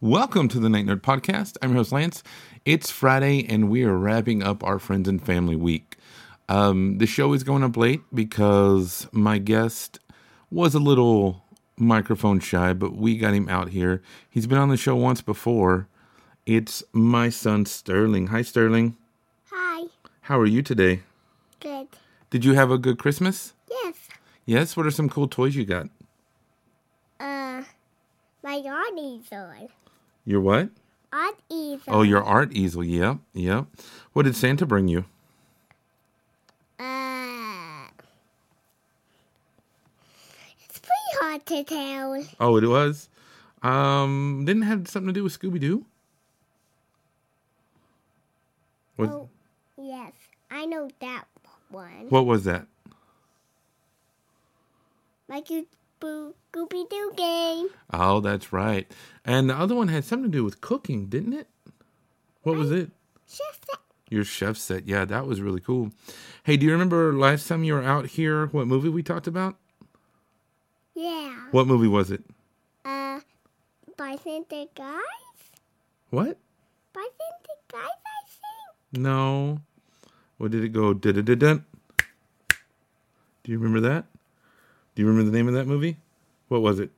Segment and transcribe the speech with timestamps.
[0.00, 1.56] Welcome to the Night Nerd Podcast.
[1.60, 2.22] I'm your host, Lance.
[2.64, 5.96] It's Friday, and we are wrapping up our Friends and Family Week.
[6.48, 9.98] Um, the show is going up late because my guest
[10.52, 11.42] was a little
[11.76, 14.00] microphone shy, but we got him out here.
[14.30, 15.88] He's been on the show once before.
[16.46, 18.28] It's my son, Sterling.
[18.28, 18.96] Hi, Sterling.
[19.50, 19.88] Hi.
[20.20, 21.02] How are you today?
[21.58, 21.88] Good.
[22.30, 23.52] Did you have a good Christmas?
[23.68, 23.96] Yes.
[24.46, 24.76] Yes?
[24.76, 25.88] What are some cool toys you got?
[27.18, 27.64] Uh,
[28.44, 29.70] my art easel.
[30.28, 30.68] Your what?
[31.10, 31.82] Art easel.
[31.86, 32.84] Oh, your art easel.
[32.84, 33.64] Yep, yep.
[34.12, 35.06] What did Santa bring you?
[36.78, 37.86] Uh,
[40.66, 42.24] it's pretty hard to tell.
[42.38, 43.08] Oh, it was.
[43.62, 45.86] Um, didn't have something to do with Scooby Doo.
[48.96, 49.08] What?
[49.08, 49.30] Oh,
[49.78, 50.12] yes.
[50.50, 51.24] I know that
[51.70, 52.10] one.
[52.10, 52.66] What was that?
[56.00, 57.68] Scooby Doo game.
[57.92, 58.90] Oh, that's right.
[59.24, 61.48] And the other one had something to do with cooking, didn't it?
[62.42, 62.90] What was it?
[63.28, 63.78] Chef set.
[64.10, 64.86] Your chef set.
[64.86, 65.90] Yeah, that was really cool.
[66.44, 68.46] Hey, do you remember last time you were out here?
[68.46, 69.56] What movie we talked about?
[70.94, 71.34] Yeah.
[71.50, 72.24] What movie was it?
[72.84, 73.20] Uh,
[73.96, 75.02] by Santa Guys?
[76.10, 76.38] What?
[76.94, 79.02] By Santa Guys, I think.
[79.02, 79.60] No.
[80.38, 80.94] What did it go?
[80.94, 81.24] Did it?
[81.26, 81.62] Do
[83.44, 84.06] you remember that?
[84.98, 85.96] Do you remember the name of that movie?
[86.48, 86.90] What was it?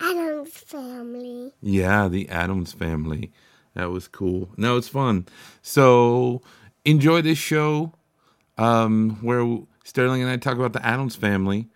[0.00, 1.52] Addams Family.
[1.60, 3.30] Yeah, the Addams Family.
[3.74, 4.48] That was cool.
[4.56, 5.26] No, it's fun.
[5.60, 6.40] So
[6.86, 7.92] enjoy this show
[8.56, 11.68] um, where Sterling and I talk about the Addams Family.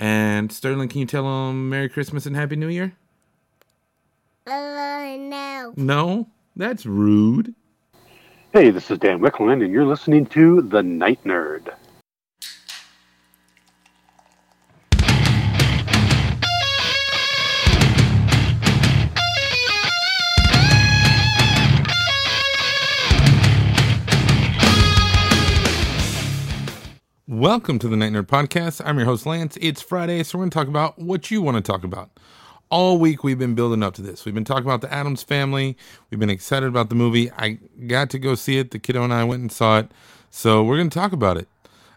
[0.00, 2.94] And Sterling, can you tell them Merry Christmas and Happy New Year?
[4.46, 5.74] Uh, no.
[5.76, 7.54] No, that's rude.
[8.54, 11.70] Hey, this is Dan Wickland, and you're listening to The Night Nerd.
[27.48, 28.82] Welcome to the Night Nerd Podcast.
[28.84, 29.56] I'm your host, Lance.
[29.58, 32.10] It's Friday, so we're going to talk about what you want to talk about.
[32.68, 34.26] All week, we've been building up to this.
[34.26, 35.74] We've been talking about the Addams family.
[36.10, 37.30] We've been excited about the movie.
[37.38, 38.70] I got to go see it.
[38.70, 39.90] The kiddo and I went and saw it.
[40.30, 41.48] So we're going to talk about it.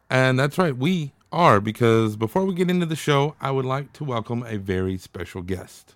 [0.10, 3.92] And that's right, we are, because before we get into the show, I would like
[3.92, 5.96] to welcome a very special guest.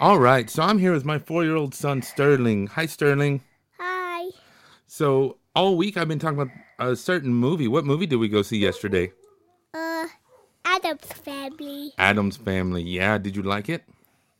[0.00, 2.66] All right, so I'm here with my four year old son, Sterling.
[2.66, 3.42] Hi, Sterling.
[3.78, 4.30] Hi.
[4.88, 7.66] So all week, I've been talking about a certain movie.
[7.66, 9.10] What movie did we go see yesterday?
[9.72, 10.06] Uh,
[10.66, 11.92] Addams Family.
[11.98, 12.82] Addams Family.
[12.82, 13.82] Yeah, did you like it?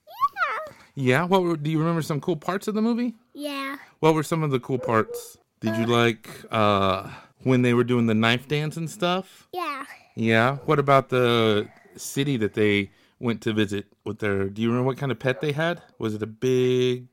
[0.07, 0.75] Yeah.
[0.95, 1.25] Yeah.
[1.25, 3.15] What were, do you remember some cool parts of the movie?
[3.33, 3.79] Yeah.
[4.01, 5.39] What were some of the cool parts?
[5.61, 7.11] Did you like uh
[7.43, 9.49] when they were doing the knife dance and stuff?
[9.53, 9.85] Yeah.
[10.15, 10.57] Yeah.
[10.67, 14.99] What about the city that they went to visit with their Do you remember what
[14.99, 15.83] kind of pet they had?
[15.99, 17.07] Was it a big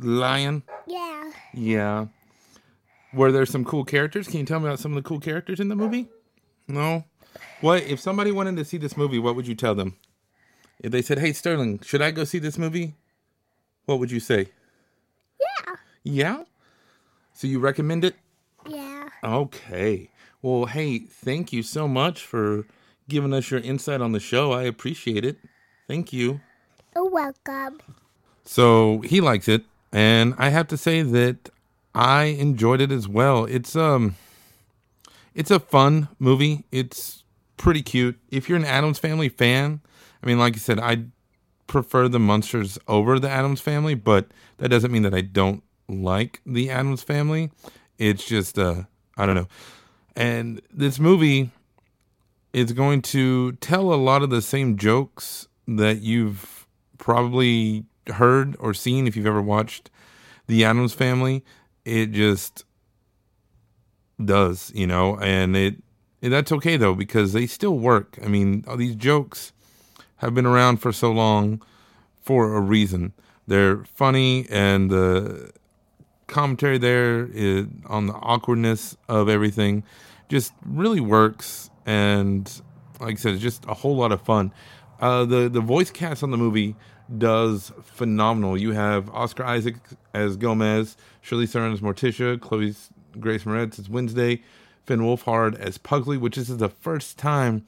[0.00, 0.62] lion?
[0.86, 1.32] Yeah.
[1.52, 2.06] Yeah.
[3.14, 4.26] Were there some cool characters?
[4.26, 6.08] Can you tell me about some of the cool characters in the movie?
[6.66, 7.04] No.
[7.60, 9.18] What if somebody wanted to see this movie?
[9.18, 9.96] What would you tell them?
[10.80, 12.94] If they said, "Hey Sterling, should I go see this movie?"
[13.86, 14.48] What would you say?
[15.40, 15.74] Yeah.
[16.02, 16.44] Yeah.
[17.32, 18.16] So you recommend it?
[18.66, 19.08] Yeah.
[19.22, 20.10] Okay.
[20.42, 22.66] Well, hey, thank you so much for
[23.08, 24.52] giving us your insight on the show.
[24.52, 25.38] I appreciate it.
[25.88, 26.40] Thank you.
[26.94, 27.80] You're welcome.
[28.44, 31.50] So he likes it, and I have to say that
[31.94, 33.44] I enjoyed it as well.
[33.44, 34.16] It's um
[35.34, 36.64] it's a fun movie.
[36.72, 37.24] It's
[37.56, 38.18] pretty cute.
[38.30, 39.80] If you're an Addams Family fan,
[40.22, 41.04] I mean like I said, I
[41.66, 44.28] prefer the Munsters over the Addams Family, but
[44.58, 47.50] that doesn't mean that I don't like the Addams Family.
[47.98, 48.84] It's just uh
[49.16, 49.48] I don't know.
[50.16, 51.50] And this movie
[52.52, 56.66] is going to tell a lot of the same jokes that you've
[56.98, 59.90] probably heard or seen if you've ever watched
[60.46, 61.44] the Addams Family.
[61.84, 62.64] It just
[64.22, 65.76] does, you know, and it
[66.22, 68.18] and that's okay though because they still work.
[68.22, 69.52] I mean, all these jokes
[70.16, 71.62] have been around for so long
[72.22, 73.12] for a reason.
[73.46, 75.52] They're funny and the
[76.26, 79.84] commentary there is on the awkwardness of everything
[80.28, 82.50] just really works and
[83.00, 84.52] like I said, it's just a whole lot of fun.
[85.00, 86.76] Uh, the the voice cast on the movie
[87.18, 88.56] does phenomenal.
[88.56, 89.76] You have Oscar Isaac
[90.12, 92.74] as Gomez, Charlize Theron as Morticia, Chloe
[93.20, 94.42] Grace Moretz as Wednesday,
[94.86, 97.66] Finn Wolfhard as Pugsley, which is the first time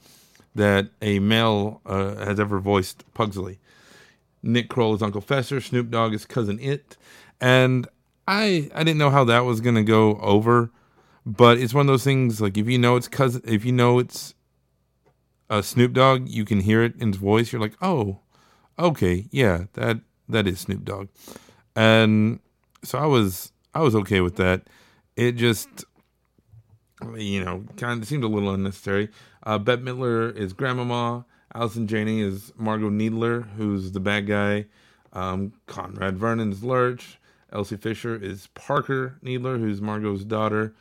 [0.55, 3.59] that a male uh, has ever voiced Pugsley.
[4.43, 6.97] Nick Kroll is Uncle Fester, Snoop Dogg is Cousin It,
[7.41, 7.87] and
[8.27, 10.71] I I didn't know how that was gonna go over,
[11.25, 13.99] but it's one of those things like if you know it's cousin, if you know
[13.99, 14.33] it's
[15.49, 17.51] a Snoop Dogg, you can hear it in his voice.
[17.51, 18.19] You're like, oh,
[18.79, 21.09] okay, yeah, that that is Snoop Dogg.
[21.75, 22.39] and
[22.83, 24.67] so I was I was okay with that.
[25.15, 25.85] It just
[27.15, 29.09] you know kind of seemed a little unnecessary.
[29.43, 31.25] Uh, Bette Midler is Grandmama.
[31.53, 34.65] Allison Janney is Margot Needler, who's the bad guy.
[35.13, 37.19] Um, Conrad Vernon is Lurch.
[37.51, 40.75] Elsie Fisher is Parker Needler, who's Margot's daughter.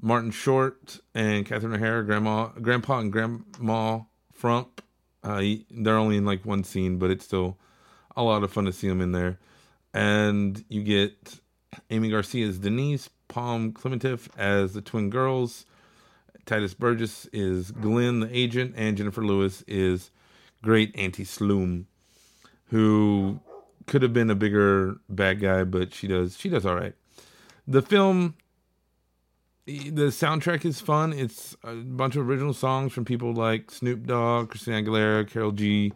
[0.00, 4.00] Martin Short and Catherine O'Hara, Grandma, Grandpa, and Grandma
[4.32, 4.82] Frump.
[5.22, 7.56] Uh, he, they're only in like one scene, but it's still
[8.16, 9.38] a lot of fun to see them in there.
[9.94, 11.40] And you get
[11.90, 15.66] Aimee Garcia as Denise, Pom Klementieff as the twin girls,
[16.44, 20.10] Titus Burgess is Glenn the agent, and Jennifer Lewis is
[20.62, 21.86] great Auntie Sloom,
[22.66, 23.40] who
[23.86, 26.94] could have been a bigger bad guy, but she does she does all right.
[27.66, 28.34] The film
[29.66, 31.12] the soundtrack is fun.
[31.12, 35.92] It's a bunch of original songs from people like Snoop Dogg, Christina Aguilera, Karol G,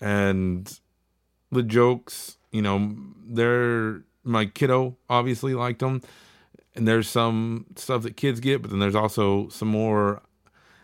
[0.00, 0.80] and
[1.52, 2.38] the jokes.
[2.50, 6.02] You know, they're my kiddo obviously liked them,
[6.74, 10.22] and there's some stuff that kids get, but then there's also some more,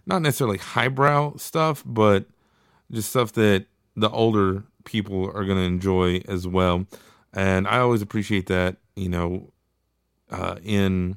[0.07, 2.27] not necessarily highbrow stuff, but
[2.91, 3.67] just stuff that
[3.97, 6.87] the older people are going to enjoy as well.
[7.33, 8.77] And I always appreciate that.
[8.95, 9.53] You know,
[10.31, 11.17] uh, in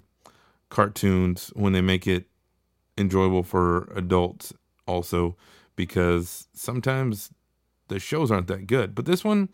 [0.69, 2.25] cartoons when they make it
[2.97, 4.53] enjoyable for adults
[4.87, 5.35] also
[5.75, 7.31] because sometimes
[7.87, 8.95] the shows aren't that good.
[8.95, 9.49] But this one,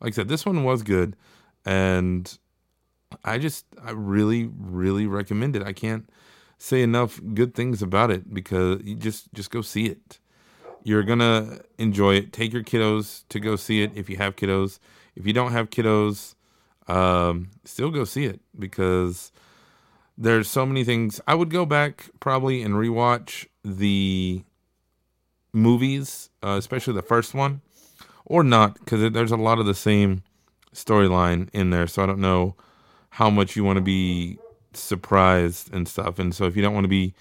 [0.00, 1.16] like I said, this one was good
[1.64, 2.38] and
[3.24, 5.62] I just I really really recommend it.
[5.62, 6.08] I can't
[6.58, 10.18] say enough good things about it because you just just go see it.
[10.84, 12.32] You're going to enjoy it.
[12.32, 14.78] Take your kiddos to go see it if you have kiddos.
[15.16, 16.34] If you don't have kiddos,
[16.86, 19.32] um, still go see it because
[20.18, 21.20] there's so many things.
[21.28, 24.42] I would go back probably and rewatch the
[25.52, 27.60] movies, uh, especially the first one,
[28.24, 30.24] or not, because there's a lot of the same
[30.74, 31.86] storyline in there.
[31.86, 32.56] So I don't know
[33.10, 34.38] how much you want to be
[34.74, 36.18] surprised and stuff.
[36.18, 37.14] And so if you don't want to be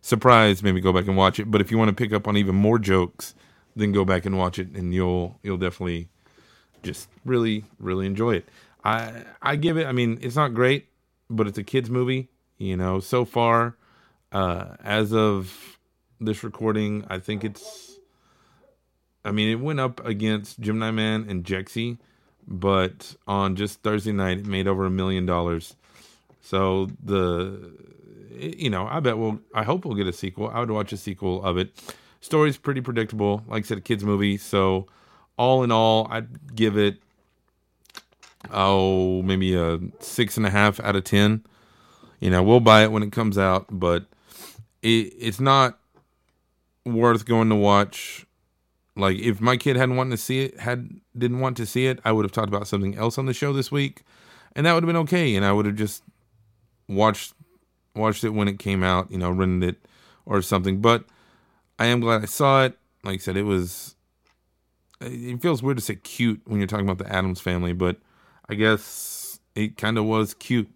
[0.00, 1.50] surprised, maybe go back and watch it.
[1.50, 3.34] But if you want to pick up on even more jokes,
[3.74, 6.08] then go back and watch it, and you'll you'll definitely
[6.82, 8.48] just really really enjoy it.
[8.84, 9.86] I I give it.
[9.86, 10.88] I mean, it's not great,
[11.28, 12.30] but it's a kids movie.
[12.58, 13.76] You know, so far,
[14.32, 15.78] uh, as of
[16.20, 17.98] this recording, I think it's.
[19.24, 21.98] I mean, it went up against Gemini Man and Jexi,
[22.46, 25.76] but on just Thursday night, it made over a million dollars.
[26.40, 27.72] So the,
[28.38, 29.40] you know, I bet we'll.
[29.52, 30.48] I hope we'll get a sequel.
[30.48, 31.72] I would watch a sequel of it.
[32.20, 33.42] Story's pretty predictable.
[33.48, 34.36] Like I said, a kids movie.
[34.36, 34.86] So
[35.36, 37.02] all in all, I'd give it.
[38.50, 41.44] Oh, maybe a six and a half out of ten.
[42.20, 44.06] You know, we'll buy it when it comes out, but
[44.82, 45.78] it, it's not
[46.84, 48.26] worth going to watch.
[48.96, 52.00] Like if my kid hadn't wanted to see it, had didn't want to see it,
[52.04, 54.02] I would have talked about something else on the show this week,
[54.54, 55.36] and that would have been okay.
[55.36, 56.02] And I would have just
[56.88, 57.34] watched
[57.94, 59.88] watched it when it came out, you know, rented it
[60.24, 60.80] or something.
[60.80, 61.04] But
[61.78, 62.78] I am glad I saw it.
[63.04, 63.94] Like I said, it was.
[65.02, 67.98] It feels weird to say cute when you're talking about the Addams family, but
[68.48, 70.70] I guess it kind of was cute.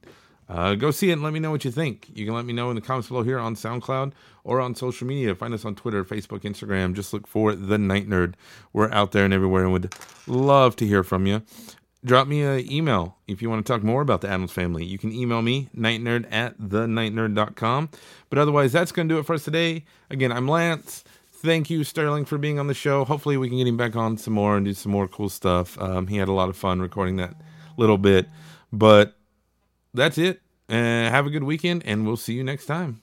[0.50, 2.10] Uh, go see it and let me know what you think.
[2.12, 4.12] You can let me know in the comments below here on SoundCloud
[4.42, 5.32] or on social media.
[5.36, 6.92] Find us on Twitter, Facebook, Instagram.
[6.92, 8.34] Just look for The Night Nerd.
[8.72, 9.94] We're out there and everywhere and would
[10.26, 11.42] love to hear from you.
[12.04, 14.84] Drop me an email if you want to talk more about the Addams family.
[14.84, 17.90] You can email me, nightnerd at thenightnerd.com.
[18.28, 19.84] But otherwise, that's going to do it for us today.
[20.10, 21.04] Again, I'm Lance.
[21.30, 23.04] Thank you, Sterling, for being on the show.
[23.04, 25.80] Hopefully, we can get him back on some more and do some more cool stuff.
[25.80, 27.34] Um, he had a lot of fun recording that
[27.76, 28.28] little bit.
[28.72, 29.16] But
[29.94, 30.40] that's it.
[30.68, 30.74] Uh,
[31.10, 33.02] have a good weekend, and we'll see you next time.